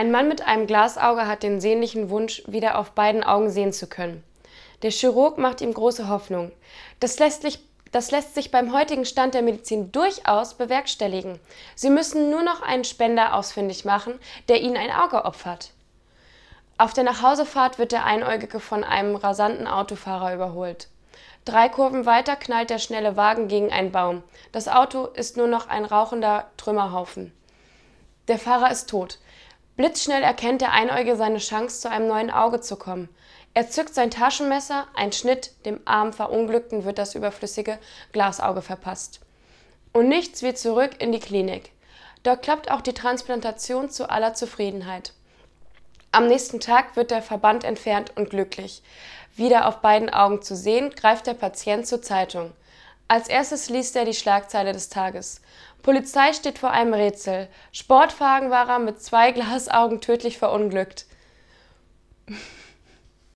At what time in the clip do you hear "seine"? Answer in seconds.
31.16-31.38